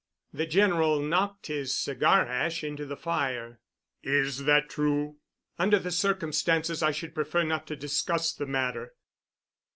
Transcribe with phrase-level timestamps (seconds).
[0.33, 3.59] The General knocked his cigar ash into the fire.
[4.01, 5.17] "Is that true?"
[5.59, 8.95] "Under the circumstances I should prefer not to discuss the matter."